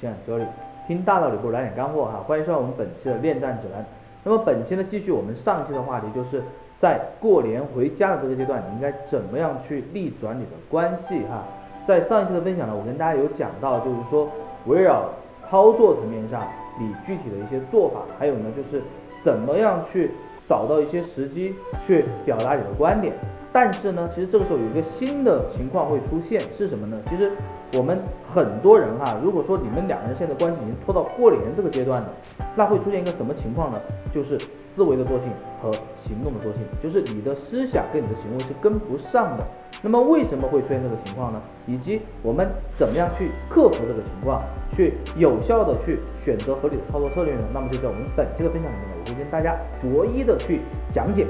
[0.00, 0.44] 现哲理，
[0.86, 2.22] 听大道理不如来点干货哈。
[2.26, 3.84] 欢迎收看我们本期的恋战指南。
[4.22, 6.42] 那么本期呢，继续我们上期的话题，就是
[6.80, 11.44] 在过年回家的这个阶段，你应该怎么样去逆转你的关系哈。
[11.86, 14.28] 在上一期的分享呢，我跟大家有讲到，就是说
[14.66, 15.10] 围绕
[15.50, 16.42] 操作层面上，
[16.78, 18.82] 你具体的一些做法，还有呢就是
[19.22, 20.10] 怎么样去
[20.48, 21.54] 找到一些时机
[21.86, 23.12] 去表达你的观点。
[23.54, 27.00] 但是呢，其实这个时候有一个新的情况会出现，是什么呢？
[27.08, 27.30] 其实
[27.74, 27.96] 我们
[28.34, 32.08] 很多人哈，如果说你们两个人现在关系已经拖到过年这个阶段了，
[32.56, 33.78] 那会出现一个什么情况呢？
[34.12, 34.36] 就是
[34.74, 35.30] 思维的惰性
[35.62, 35.70] 和
[36.02, 39.46] 行动的惰性，就是你的思想跟你的行为是跟不上的。
[39.84, 41.40] 那么为什么会出现这个情况呢？
[41.68, 44.36] 以及我们怎么样去克服这个情况，
[44.74, 47.46] 去有效的去选择合理的操作策略呢？
[47.54, 51.24] 那么就在我们本期的分享里面呢，我会跟大家逐一的去讲解。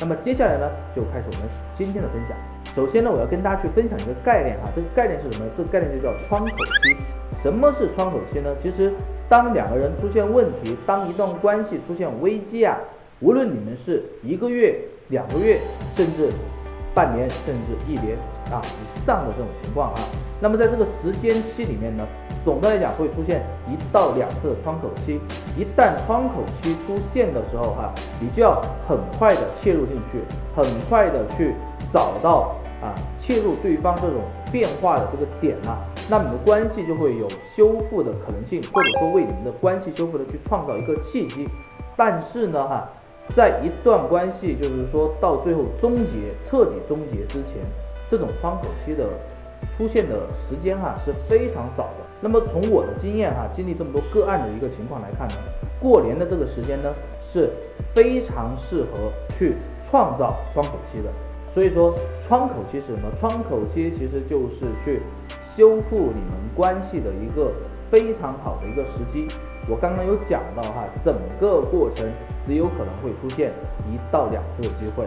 [0.00, 2.36] 那么接下来呢，就开始我们今天的分享。
[2.74, 5.50] 首先呢，我要跟大家去分享一个概念哈，这个概念是什么？
[5.56, 6.48] 这个概念就叫窗口
[6.82, 6.96] 期。
[7.42, 8.54] 什么是窗口期呢？
[8.62, 8.92] 其实
[9.28, 12.78] 当两个人出现问题，当一段关系出现危机啊，
[13.20, 14.78] 无论你们是一个月、
[15.08, 15.58] 两个月，
[15.94, 16.30] 甚至
[16.94, 18.16] 半年，甚至一年
[18.50, 20.00] 啊以上的这种情况啊，
[20.40, 22.06] 那么在这个时间期里面呢。
[22.42, 25.20] 总的来讲会出现一到两次的窗口期，
[25.58, 30.22] 一旦窗口期出现的时候哈，你就要很快的切入进去，
[30.56, 31.54] 很快的去
[31.92, 41.46] 找到啊切入对方这种变化的这个点啊，那你们的关系就会有修复的可能性，或者说为你们的关系修复的去创造一个契机。
[41.94, 42.88] 但是呢哈，
[43.28, 47.62] 在一段关系就是说到最后终结、彻底终结之前，
[48.10, 49.06] 这种窗口期的。
[49.76, 52.06] 出现的时间哈是非常少的。
[52.20, 55.34] 那么从我的经验哈，经历这么多个案的一个情况来看呢，
[55.78, 56.90] 过年的这个时间呢
[57.30, 57.50] 是
[57.94, 59.56] 非常适合去
[59.90, 61.10] 创造窗口期的。
[61.54, 61.92] 所以说
[62.26, 63.10] 窗口期是什么？
[63.20, 65.02] 窗口期其实就是去
[65.56, 67.52] 修复你们关系的一个
[67.90, 69.26] 非常好的一个时机。
[69.68, 72.08] 我刚刚有讲到哈，整个过程
[72.46, 73.52] 只有可能会出现
[73.86, 75.04] 一到两次的机会，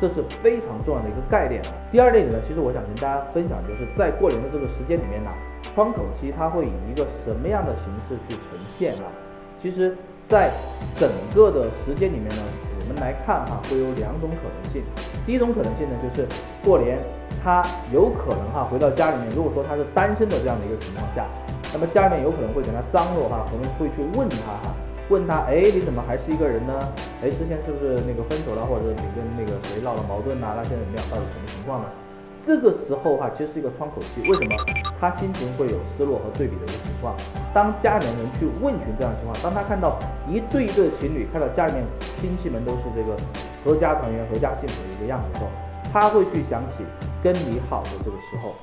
[0.00, 1.62] 这是非常重要的一个概念。
[1.92, 5.30] 第二点呢，其实我想跟大家分享，就是在过年的这个时间里面呢，
[5.62, 9.04] 窗口期它会以一个什么样的形式去呈现呢？
[9.62, 9.96] 其实，
[10.28, 10.50] 在
[10.98, 12.42] 整个的时间里面呢，
[12.80, 14.82] 我们来看哈，会有两种可能性。
[15.24, 16.28] 第一种可能性呢，就是
[16.62, 16.98] 过年
[17.42, 21.24] 他有可能哈回到家里面，如果说他是单身的这样的一个情况下。
[21.74, 24.70] 那么家里面有可能会给他张罗哈，可能会去问他哈，
[25.10, 26.72] 问他，哎，你怎么还是一个人呢？
[27.20, 30.54] 哎，之前是不是那个分手了，或者你跟那个谁闹了矛盾呐？
[30.54, 31.02] 那现在怎么样？
[31.10, 31.90] 到底什么情况呢？
[32.46, 34.22] 这个时候哈，其实是一个窗口期。
[34.30, 34.54] 为什么？
[35.00, 37.16] 他心情会有失落和对比的一个情况。
[37.52, 39.98] 当家里面人去问询这样的情况，当他看到
[40.30, 41.82] 一对一对情侣，看到家里面
[42.22, 43.18] 亲戚们都是这个
[43.66, 45.50] 阖家团圆、阖家幸福的一个样子的时候，
[45.90, 46.86] 他会去想起
[47.18, 48.54] 跟你好的这个时候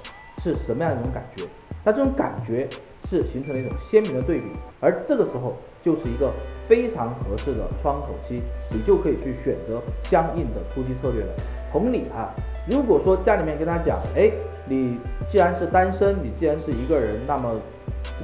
[0.42, 1.44] 是什么样一种感觉。
[1.84, 2.70] 那这种感觉。
[3.12, 4.46] 是形成了一种鲜明的对比，
[4.80, 6.32] 而这个时候就是一个
[6.70, 8.42] 非常合适的窗口期，
[8.74, 11.34] 你就可以去选择相应的出击策略了。
[11.74, 12.34] 同理哈，
[12.70, 14.32] 如果说家里面跟他讲，哎，
[14.66, 14.98] 你
[15.30, 17.60] 既然是单身，你既然是一个人，那么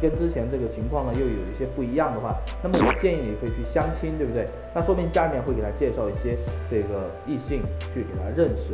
[0.01, 2.33] 跟之前这个情况呢又有一些不一样的话，
[2.63, 4.45] 那么我建议你可以去相亲，对不对？
[4.73, 6.33] 那说明家里面会给他介绍一些
[6.71, 7.61] 这个异性
[7.93, 8.71] 去给他认识。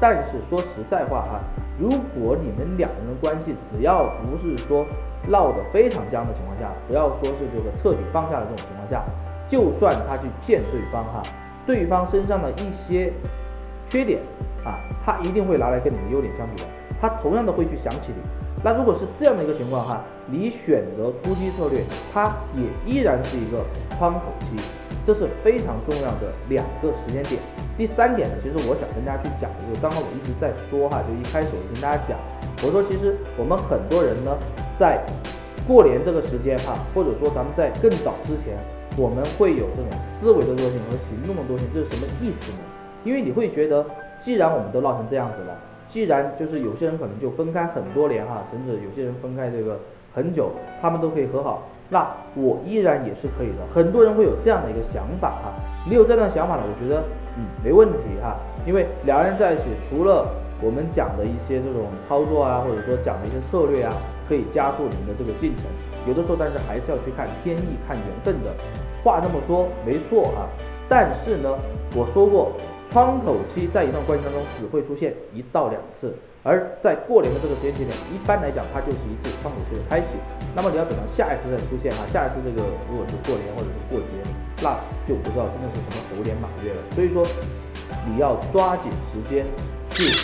[0.00, 1.40] 但是说实在话哈，
[1.78, 4.84] 如果你们两个人的关系只要不是说
[5.28, 9.02] 闹得非常僵的情况下，不要说是这个彻底放下的这种情况下，
[9.48, 11.22] 就算他去见对方哈，
[11.66, 13.12] 对方身上的一些
[13.88, 14.20] 缺点
[14.64, 16.68] 啊，他一定会拿来跟你的优点相比的，
[17.04, 18.22] 他同样的会去想起你。
[18.64, 21.84] 那如果是这样的一个情况哈，你选择出击策略，
[22.14, 23.62] 它也依然是一个
[23.98, 24.56] 窗口期，
[25.06, 27.38] 这是非常重要的两个时间点。
[27.76, 32.16] 第三点呢，其实我想跟大家去讲的就是，刚刚我一直在说哈，就一开始我跟大家讲，
[32.64, 34.32] 我说其实我们很多人呢，
[34.80, 34.96] 在
[35.68, 38.56] 过年这个时间哈，或者说咱们在更早之前，
[38.96, 39.92] 我们会有这种
[40.22, 42.64] 思维的惰性和行动的惰性，这是什么意思呢？
[43.04, 43.84] 因为你会觉得，
[44.24, 45.52] 既然我们都闹成这样子了，
[45.94, 49.78] 既然就是有些人可能就分开很多年哈，甚至有些人分开这个
[50.12, 50.50] 很久，
[50.82, 51.62] 他们都可以和好。
[51.88, 52.04] 那
[52.34, 55.54] 我依然也是可以的，很多人会有这样的一个想法哈，
[55.88, 57.00] 你有这样的想法呢，我觉得
[57.38, 58.34] 嗯没问题哈，
[58.66, 60.26] 因为两个人在一起，除了
[60.60, 63.94] 我们讲的一些这种操作啊，或者说讲的一些策略啊，
[64.28, 65.66] 可以加速你们的这个进程，
[66.08, 68.50] 有的时候但是还是要去看天意、看缘分的。
[69.04, 70.50] 话这么说没错啊，
[70.88, 71.54] 但是呢，
[71.94, 72.50] 我说过。
[72.94, 76.14] 窗口期在一段关系当中只会出现一到两次，
[76.44, 80.06] 而在过年的这个时间节点，一般来讲它就是一次窗口期的开启。
[80.54, 84.14] 那么你要等到下一次再出现哈，下一次这个如果是过年或者是过节，
[84.62, 84.78] 那
[85.10, 86.78] 就不知道真的是什么猴年马月了。
[86.94, 87.26] 所以说
[88.06, 89.42] 你要抓紧时间
[89.90, 90.14] 去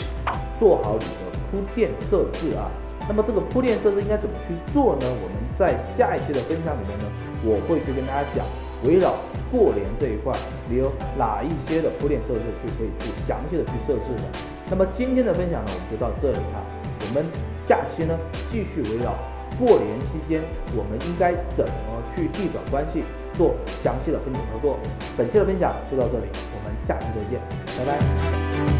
[0.60, 2.70] 做好你的铺垫设置啊，
[3.08, 5.10] 那么这个铺垫设置应该怎么去做呢？
[5.10, 7.10] 我们在下一期的分享里面呢，
[7.42, 8.46] 我会去跟大家讲，
[8.84, 9.14] 围绕
[9.50, 10.32] 过年这一块，
[10.68, 14.22] 你有哪一些的铺垫设置去可以去详细的去设置的。
[14.70, 16.62] 那么今天的分享呢，我们就到这里啊，
[17.08, 17.24] 我们
[17.68, 18.16] 下期呢
[18.50, 19.14] 继续围绕
[19.58, 20.40] 过年期间
[20.76, 23.02] 我们应该怎么去逆转关系
[23.36, 24.78] 做详细的分解操作。
[25.16, 27.40] 本期的分享就到这里，我们下期再见，
[27.78, 28.79] 拜拜。